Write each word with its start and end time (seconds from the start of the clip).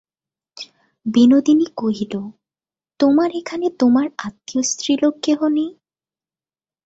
বিনোদিনী 1.05 1.67
কহিল, 1.77 2.13
তোমার 2.99 3.29
এখানে 3.35 3.67
তোমার 3.79 4.07
আত্মীয় 4.17 4.63
স্ত্রীলোক 4.63 5.13
কেহ 5.23 5.39
নাই? 5.47 5.69